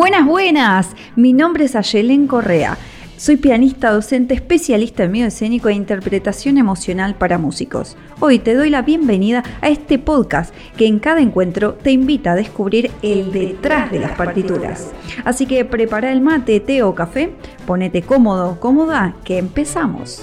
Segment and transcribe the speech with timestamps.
[0.00, 0.96] Buenas, buenas.
[1.14, 2.78] Mi nombre es Ayelen Correa.
[3.18, 7.98] Soy pianista, docente, especialista en medio escénico e interpretación emocional para músicos.
[8.18, 12.34] Hoy te doy la bienvenida a este podcast que en cada encuentro te invita a
[12.34, 14.90] descubrir el detrás de las partituras.
[15.26, 17.34] Así que prepara el mate, té o café,
[17.66, 20.22] ponete cómodo, cómoda, que empezamos.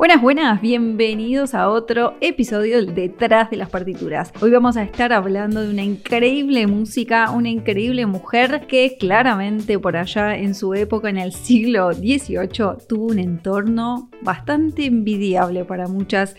[0.00, 4.32] Buenas, buenas, bienvenidos a otro episodio del Detrás de las Partituras.
[4.40, 9.98] Hoy vamos a estar hablando de una increíble música, una increíble mujer que claramente por
[9.98, 16.34] allá en su época, en el siglo XVIII, tuvo un entorno bastante envidiable para muchas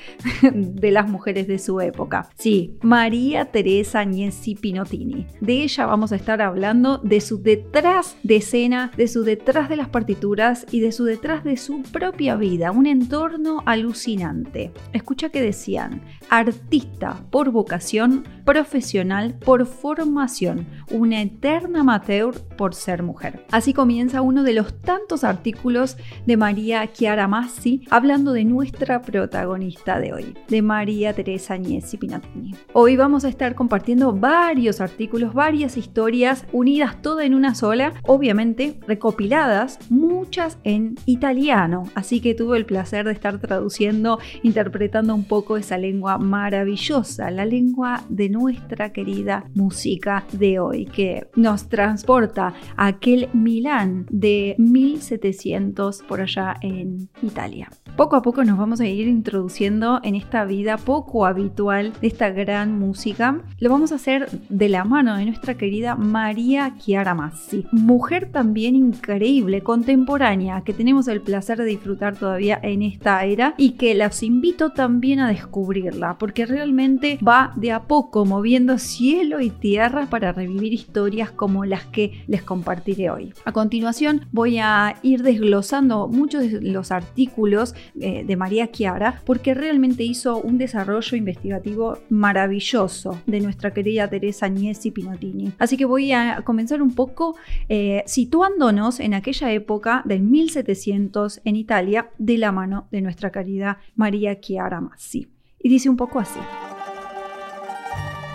[0.52, 2.30] de las mujeres de su época.
[2.40, 5.28] Sí, María Teresa Agnesi Pinottini.
[5.40, 9.76] De ella vamos a estar hablando de su detrás de escena, de su detrás de
[9.76, 14.72] las partituras y de su detrás de su propia vida, un entorno alucinante.
[14.94, 23.46] Escucha que decían, artista por vocación, profesional por formación, una eterna amateur por ser mujer.
[23.52, 30.00] Así comienza uno de los tantos artículos de María Chiara Massi hablando de nuestra protagonista
[30.00, 32.56] de hoy, de María Teresa Agnesi Pinatini.
[32.74, 38.80] Hoy vamos a estar compartiendo varios artículos, varias historias unidas todas en una sola, obviamente
[38.88, 45.58] recopiladas, muchas en italiano, así que tuve el placer de estar traduciendo, interpretando un poco
[45.58, 52.88] esa lengua maravillosa, la lengua de nuestra querida música de hoy, que nos transporta a
[52.88, 57.70] aquel Milán de 1700 por allá en Italia.
[57.98, 62.30] Poco a poco nos vamos a ir introduciendo en esta vida poco habitual de esta
[62.30, 63.42] gran música.
[63.60, 68.76] Lo vamos a hacer de la mano de nuestra querida María Chiara Massi, mujer también
[68.76, 74.24] increíble, contemporánea, que tenemos el placer de disfrutar todavía en esta era y que las
[74.24, 80.32] invito también a descubrirla, porque realmente va de a poco moviendo cielo y tierra para
[80.32, 83.34] revivir historias como las que les compartiré hoy.
[83.46, 89.54] A continuación voy a ir desglosando muchos de los artículos eh, de María Chiara porque
[89.54, 95.52] realmente hizo un desarrollo investigativo maravilloso de nuestra querida Teresa Agnesi Pinottini.
[95.60, 97.36] Así que voy a comenzar un poco
[97.70, 103.80] eh, situándonos en aquella época del 1700 en Italia de la mano de nuestra querida
[103.96, 105.28] María Chiara Massi.
[105.60, 106.40] Y dice un poco así.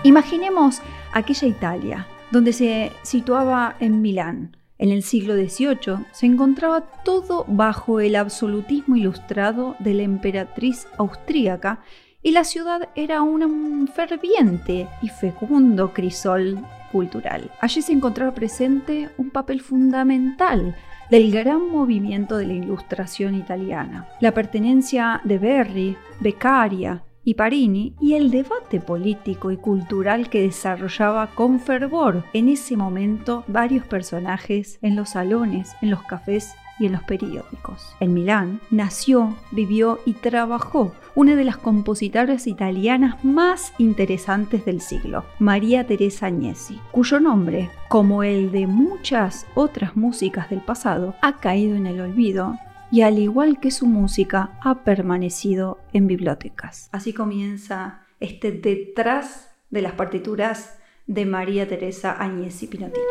[0.04, 0.80] Imaginemos
[1.12, 4.55] aquella Italia, donde se situaba en Milán.
[4.78, 11.80] En el siglo XVIII se encontraba todo bajo el absolutismo ilustrado de la emperatriz austríaca
[12.22, 16.58] y la ciudad era un ferviente y fecundo crisol
[16.92, 17.50] cultural.
[17.60, 20.76] Allí se encontraba presente un papel fundamental
[21.10, 24.08] del gran movimiento de la ilustración italiana.
[24.20, 31.26] La pertenencia de Verri, Beccaria, y Parini y el debate político y cultural que desarrollaba
[31.34, 36.92] con fervor en ese momento varios personajes en los salones, en los cafés y en
[36.92, 37.96] los periódicos.
[37.98, 45.24] En Milán nació, vivió y trabajó una de las compositoras italianas más interesantes del siglo,
[45.40, 51.74] María Teresa Agnesi, cuyo nombre, como el de muchas otras músicas del pasado, ha caído
[51.74, 52.56] en el olvido
[52.90, 56.88] y al igual que su música ha permanecido en bibliotecas.
[56.92, 63.04] Así comienza este detrás de las partituras de María Teresa Agnesi Pinottini.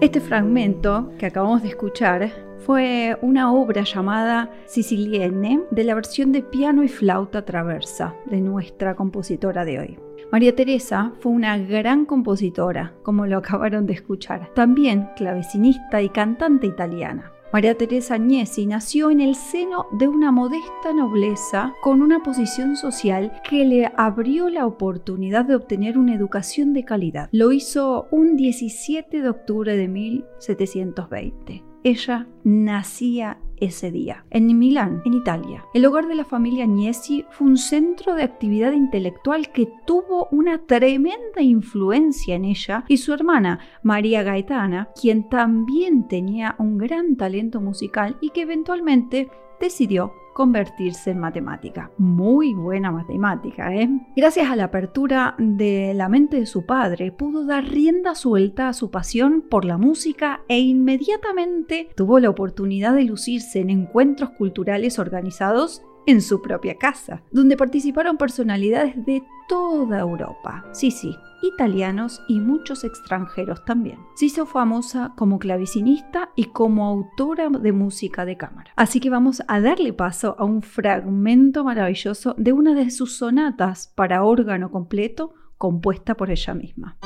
[0.00, 2.30] Este fragmento que acabamos de escuchar
[2.64, 8.94] fue una obra llamada Sicilienne de la versión de piano y flauta traversa de nuestra
[8.94, 9.98] compositora de hoy.
[10.30, 16.68] María Teresa fue una gran compositora, como lo acabaron de escuchar, también clavecinista y cantante
[16.68, 17.32] italiana.
[17.50, 23.40] María Teresa Agnesi nació en el seno de una modesta nobleza con una posición social
[23.48, 27.30] que le abrió la oportunidad de obtener una educación de calidad.
[27.32, 31.67] Lo hizo un 17 de octubre de 1720.
[31.84, 34.24] Ella nacía ese día.
[34.30, 38.72] En Milán, en Italia, el hogar de la familia Agnesi fue un centro de actividad
[38.72, 46.08] intelectual que tuvo una tremenda influencia en ella y su hermana María Gaetana, quien también
[46.08, 49.28] tenía un gran talento musical y que eventualmente
[49.60, 51.90] decidió convertirse en matemática.
[51.98, 53.90] Muy buena matemática, ¿eh?
[54.14, 58.72] Gracias a la apertura de la mente de su padre, pudo dar rienda suelta a
[58.72, 65.00] su pasión por la música e inmediatamente tuvo la oportunidad de lucirse en encuentros culturales
[65.00, 70.64] organizados en su propia casa, donde participaron personalidades de toda Europa.
[70.72, 73.98] Sí, sí, italianos y muchos extranjeros también.
[74.14, 78.72] Se hizo famosa como clavicinista y como autora de música de cámara.
[78.76, 83.92] Así que vamos a darle paso a un fragmento maravilloso de una de sus sonatas
[83.94, 86.98] para órgano completo compuesta por ella misma.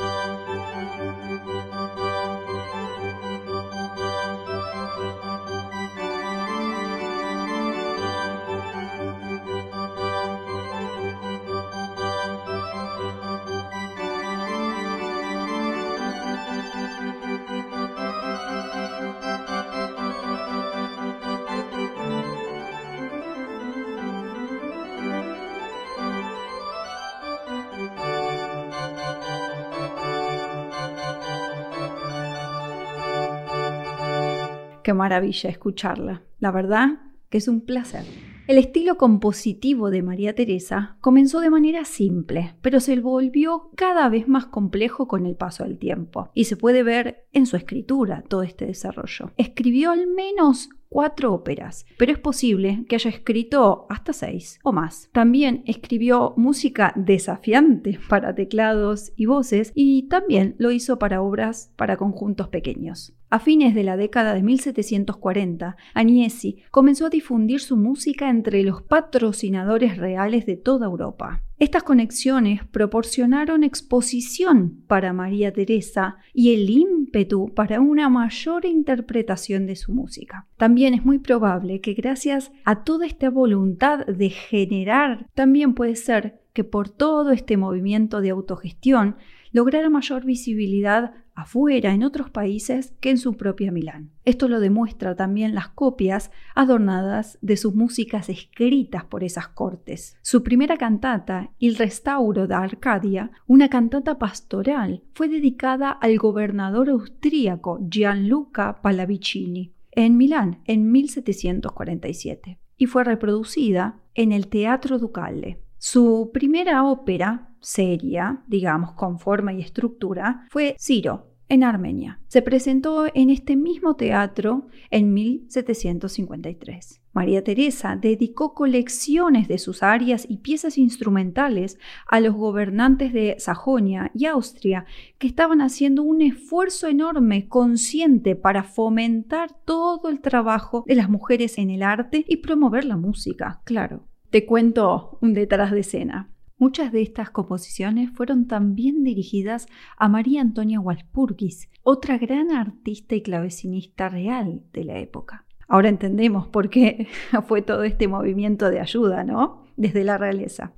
[34.94, 36.22] Maravilla escucharla.
[36.40, 38.04] La verdad que es un placer.
[38.48, 44.26] El estilo compositivo de María Teresa comenzó de manera simple, pero se volvió cada vez
[44.26, 48.42] más complejo con el paso del tiempo, y se puede ver en su escritura todo
[48.42, 49.30] este desarrollo.
[49.36, 55.08] Escribió al menos cuatro óperas, pero es posible que haya escrito hasta seis o más.
[55.12, 61.96] También escribió música desafiante para teclados y voces y también lo hizo para obras para
[61.96, 63.14] conjuntos pequeños.
[63.32, 68.82] A fines de la década de 1740, Agnesi comenzó a difundir su música entre los
[68.82, 71.43] patrocinadores reales de toda Europa.
[71.58, 79.76] Estas conexiones proporcionaron exposición para María Teresa y el ímpetu para una mayor interpretación de
[79.76, 80.46] su música.
[80.58, 86.43] También es muy probable que gracias a toda esta voluntad de generar, también puede ser
[86.52, 89.17] que por todo este movimiento de autogestión
[89.52, 94.11] lograra mayor visibilidad afuera, en otros países, que en su propia Milán.
[94.25, 100.17] Esto lo demuestra también las copias adornadas de sus músicas escritas por esas cortes.
[100.23, 107.79] Su primera cantata, Il Restauro da Arcadia, una cantata pastoral, fue dedicada al gobernador austríaco
[107.88, 115.61] Gianluca Pallavicini en Milán en 1747 y fue reproducida en el Teatro Ducale.
[115.79, 122.18] Su primera ópera, seria, digamos, con forma y estructura, fue Ciro, en Armenia.
[122.28, 127.02] Se presentó en este mismo teatro en 1753.
[127.12, 131.78] María Teresa dedicó colecciones de sus arias y piezas instrumentales
[132.08, 134.86] a los gobernantes de Sajonia y Austria,
[135.18, 141.58] que estaban haciendo un esfuerzo enorme, consciente, para fomentar todo el trabajo de las mujeres
[141.58, 144.08] en el arte y promover la música, claro.
[144.30, 146.31] Te cuento un detrás de escena.
[146.62, 149.66] Muchas de estas composiciones fueron también dirigidas
[149.96, 155.44] a María Antonia Walpurgis, otra gran artista y clavecinista real de la época.
[155.66, 157.08] Ahora entendemos por qué
[157.48, 159.64] fue todo este movimiento de ayuda, ¿no?
[159.76, 160.72] Desde la realeza.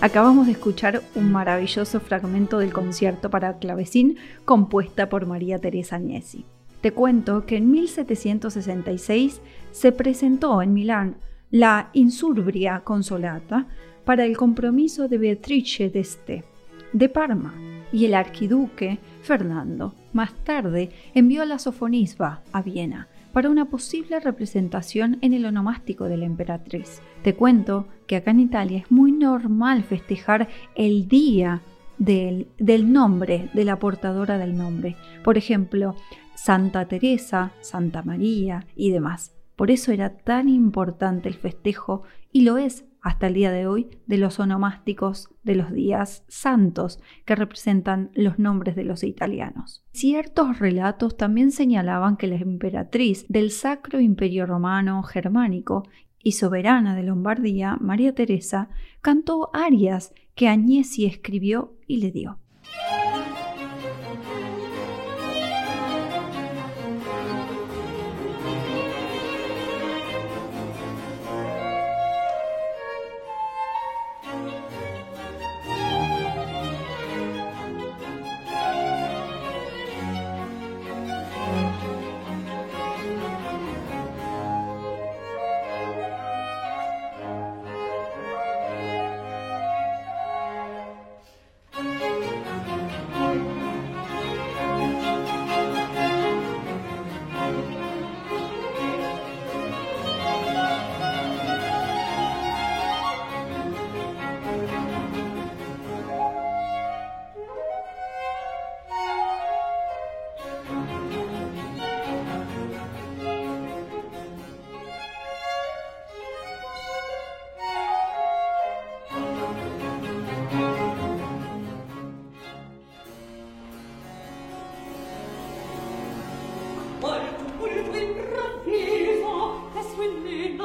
[0.00, 6.46] Acabamos de escuchar un maravilloso fragmento del concierto para clavecín compuesta por María Teresa Agnesi.
[6.80, 9.40] Te cuento que en 1766
[9.72, 11.16] se presentó en Milán
[11.50, 13.66] la Insurbria Consolata
[14.04, 16.44] para el compromiso de Beatrice d'Este
[16.92, 17.54] de Parma
[17.92, 25.18] y el archiduque Fernando más tarde envió la Sofonisba a Viena para una posible representación
[25.20, 27.02] en el onomástico de la emperatriz.
[27.22, 31.62] Te cuento que acá en Italia es muy normal festejar el día
[31.98, 34.96] del, del, nombre, de la portadora del nombre.
[35.24, 35.94] Por ejemplo,
[36.34, 39.34] Santa Teresa, Santa María y demás.
[39.56, 43.88] Por eso era tan importante el festejo y lo es hasta el día de hoy
[44.04, 49.82] de los onomásticos de los días santos que representan los nombres de los italianos.
[49.92, 55.88] Ciertos relatos también señalaban que la emperatriz del Sacro Imperio Romano Germánico
[56.22, 58.68] y soberana de Lombardía, María Teresa,
[59.00, 62.38] cantó arias que Agnesi escribió y le dio.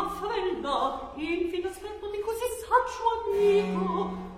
[0.04, 4.33] mia fella, infine aspetto di così saggio amico,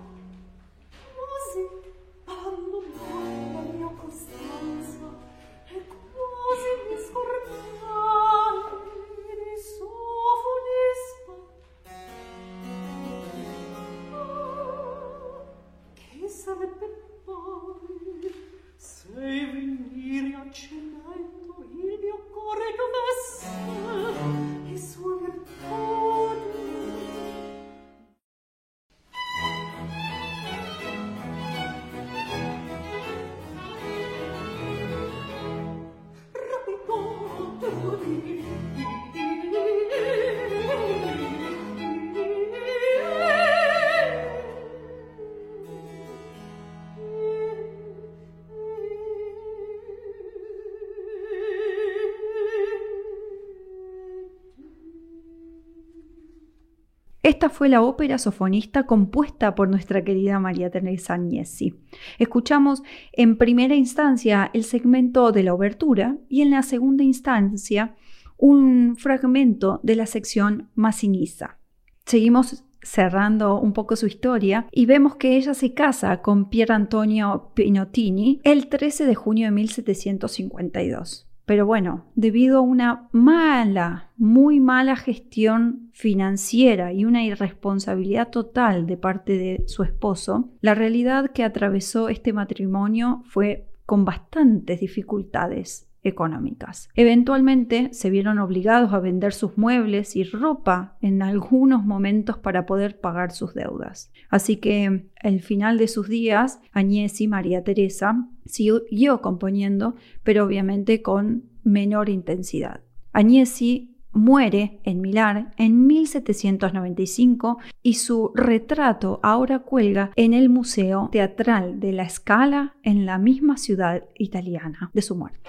[57.26, 61.74] Esta fue la ópera sofonista compuesta por nuestra querida María Teresa Agnesi.
[62.20, 67.96] Escuchamos en primera instancia el segmento de la obertura y en la segunda instancia
[68.36, 71.58] un fragmento de la sección Massinissa.
[72.04, 77.50] Seguimos cerrando un poco su historia y vemos que ella se casa con Pier Antonio
[77.54, 81.25] Pinottini el 13 de junio de 1752.
[81.46, 88.96] Pero bueno, debido a una mala, muy mala gestión financiera y una irresponsabilidad total de
[88.96, 96.88] parte de su esposo, la realidad que atravesó este matrimonio fue con bastantes dificultades económicas.
[96.94, 103.00] Eventualmente se vieron obligados a vender sus muebles y ropa en algunos momentos para poder
[103.00, 104.10] pagar sus deudas.
[104.30, 111.02] Así que al final de sus días, Agnès y María Teresa siguió componiendo, pero obviamente
[111.02, 112.80] con menor intensidad.
[113.12, 121.78] Agnesi muere en Milán en 1795 y su retrato ahora cuelga en el Museo Teatral
[121.80, 125.40] de la Scala en la misma ciudad italiana de su muerte.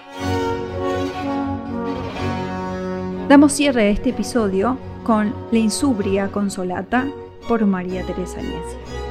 [3.28, 7.06] Damos cierre a este episodio con La insubria consolata
[7.46, 9.07] por María Teresa Agnesi.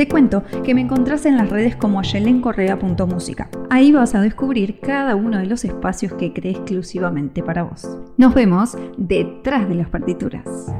[0.00, 3.50] Te cuento que me encontrás en las redes como yelencorrea.música.
[3.68, 7.86] Ahí vas a descubrir cada uno de los espacios que creé exclusivamente para vos.
[8.16, 10.72] Nos vemos detrás de las partituras.